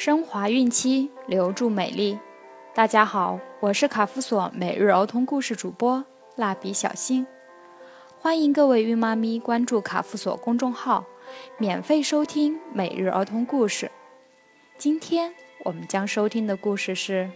[0.00, 2.18] 升华孕期，留住美丽。
[2.72, 6.02] 大家好，我是卡夫索每日儿童故事主播
[6.36, 7.26] 蜡笔小新，
[8.18, 11.04] 欢迎各位孕妈咪关注卡夫索公众号，
[11.58, 13.90] 免费收听每日儿童故事。
[14.78, 15.34] 今天
[15.66, 17.24] 我们将收听的故事是《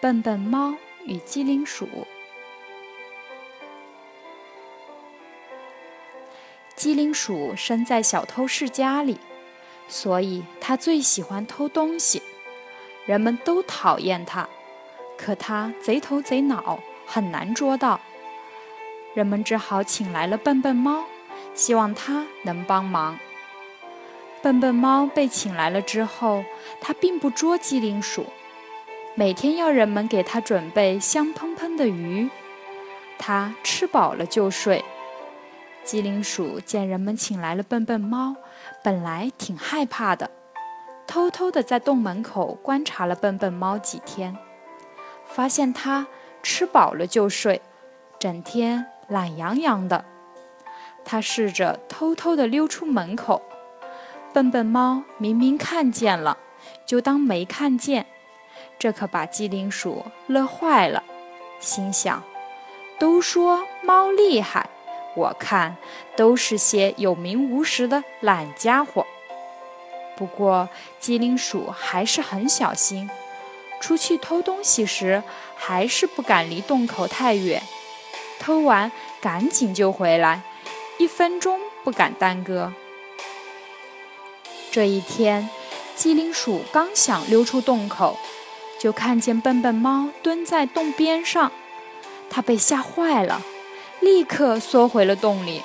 [0.00, 0.74] 笨笨猫
[1.04, 1.84] 与机灵鼠》。
[6.74, 9.18] 机灵鼠生在小偷世家里。
[9.92, 12.22] 所以，他最喜欢偷东西，
[13.04, 14.48] 人们都讨厌他。
[15.18, 18.00] 可他贼头贼脑，很难捉到。
[19.12, 21.04] 人们只好请来了笨笨猫，
[21.52, 23.18] 希望它能帮忙。
[24.40, 26.42] 笨笨猫被请来了之后，
[26.80, 28.24] 它并不捉机灵鼠，
[29.14, 32.30] 每天要人们给它准备香喷喷的鱼，
[33.18, 34.82] 它吃饱了就睡。
[35.84, 38.36] 机灵鼠见人们请来了笨笨猫，
[38.82, 40.30] 本来挺害怕的，
[41.06, 44.36] 偷偷地在洞门口观察了笨笨猫几天，
[45.24, 46.08] 发现它
[46.42, 47.62] 吃饱了就睡，
[48.18, 50.04] 整天懒洋洋的。
[51.04, 53.42] 他试着偷偷地溜出门口，
[54.32, 56.38] 笨笨猫明明看见了，
[56.86, 58.06] 就当没看见，
[58.78, 61.04] 这可把机灵鼠乐坏了，
[61.60, 62.22] 心想：
[62.98, 64.68] 都说猫厉害。
[65.14, 65.76] 我看
[66.16, 69.06] 都是些有名无实的懒家伙。
[70.16, 70.68] 不过
[71.00, 73.10] 机灵鼠还是很小心，
[73.80, 75.22] 出去偷东西时
[75.56, 77.62] 还是不敢离洞口太远，
[78.38, 80.42] 偷完赶紧就回来，
[80.98, 82.72] 一分钟不敢耽搁。
[84.70, 85.50] 这一天，
[85.94, 88.16] 机灵鼠刚想溜出洞口，
[88.78, 91.52] 就看见笨笨猫蹲在洞边上，
[92.30, 93.42] 它被吓坏了。
[94.02, 95.62] 立刻缩回了洞里。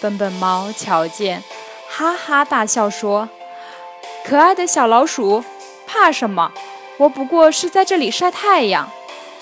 [0.00, 1.42] 笨笨猫瞧见，
[1.88, 3.28] 哈哈大笑说
[4.24, 5.44] ：“可爱的小老鼠，
[5.84, 6.52] 怕什么？
[6.98, 8.88] 我不过是在这里晒太阳。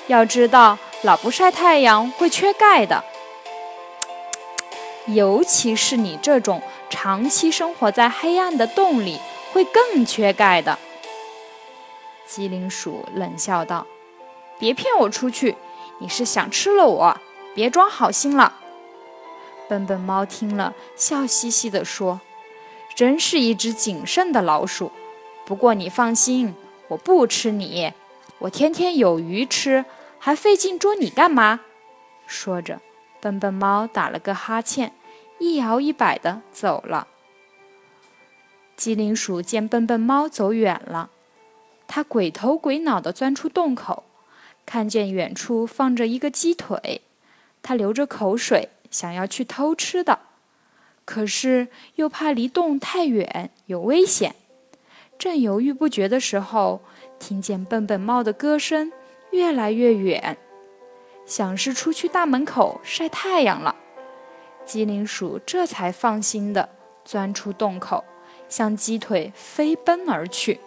[0.06, 3.05] 要知道，老不晒太阳会缺钙的。
[5.09, 9.21] 尤其是你这种长期生活在黑暗的洞里，
[9.53, 10.78] 会更缺钙的。”
[12.27, 13.87] 机灵鼠冷笑道
[14.59, 15.56] ：“别骗我出去，
[15.99, 17.21] 你是想吃了我？”
[17.56, 18.53] 别装好心了，
[19.67, 22.21] 笨笨猫听了，笑嘻嘻地说
[22.94, 24.93] ：“真是一只谨慎的老鼠。
[25.47, 26.55] 不过你放心，
[26.89, 27.95] 我不吃你，
[28.41, 29.87] 我天天有鱼吃，
[30.19, 31.61] 还费劲捉你干嘛？”
[32.28, 32.83] 说着，
[33.22, 34.93] 笨笨猫打了个哈欠，
[35.39, 37.09] 一摇一摆地走了。
[38.77, 41.09] 机灵鼠见笨笨猫走远了，
[41.89, 44.05] 它鬼头鬼脑地钻出洞口，
[44.66, 47.00] 看见远处放着一个鸡腿。
[47.66, 50.21] 他流着口水，想要去偷吃的，
[51.04, 51.66] 可是
[51.97, 54.37] 又怕离洞太远有危险。
[55.19, 56.81] 正犹豫不决的时候，
[57.19, 58.93] 听见笨笨猫的歌声
[59.32, 60.38] 越来越远，
[61.27, 63.75] 想是出去大门口晒太阳了。
[64.65, 66.69] 机灵鼠这才放心的
[67.04, 68.04] 钻出洞口，
[68.48, 70.60] 向鸡腿飞奔而去。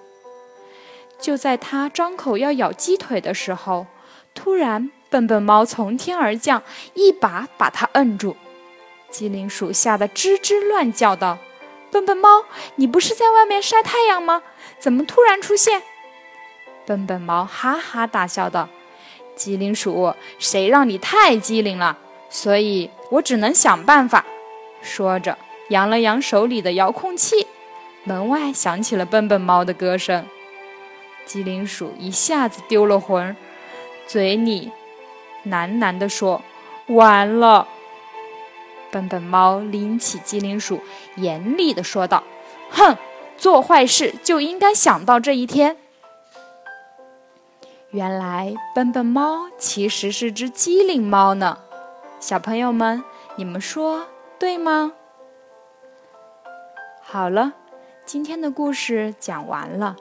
[1.18, 3.88] 就在他张口要咬鸡腿的时候，
[4.34, 4.92] 突然。
[5.10, 6.62] 笨笨猫从天而降，
[6.94, 8.36] 一把把它摁住。
[9.10, 11.40] 机灵鼠吓得吱吱乱叫道
[11.92, 14.44] ：“笨笨猫，你不是在外面晒太阳吗？
[14.78, 15.82] 怎么突然出现？”
[16.86, 18.70] 笨笨猫哈哈大笑道
[19.36, 21.98] ：“机灵鼠，谁让你太机灵了？
[22.30, 24.24] 所以我只能想办法。”
[24.84, 25.38] 说着，
[25.70, 27.48] 扬了扬手里的遥控器，
[28.04, 30.26] 门外响起了笨笨猫的歌声。
[31.26, 33.36] 机灵鼠一下子丢了魂，
[34.08, 34.72] 嘴里。
[35.50, 36.42] 喃喃地说
[36.88, 37.68] ：“完了。”
[38.92, 40.82] 笨笨猫拎起机灵鼠，
[41.16, 42.24] 严厉地说道
[42.72, 42.98] ：“哼，
[43.38, 45.78] 做坏事就应该想到这一天。”
[47.92, 51.60] 原来笨笨猫其实是只机灵猫呢，
[52.20, 53.04] 小朋友们，
[53.36, 54.94] 你们说对吗？
[57.02, 57.54] 好了，
[58.06, 59.96] 今天的故事讲完了。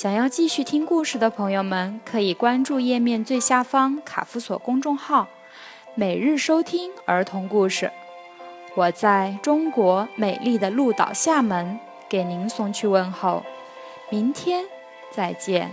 [0.00, 5.28] 想要继续听故事的朋友们，可以关注页面最下方卡夫索公众号，
[5.94, 7.92] 每日收听儿童故事。
[8.74, 13.44] 我在中国美丽的鹿岛厦门给您送去问候，
[14.08, 14.64] 明天
[15.12, 15.70] 再见。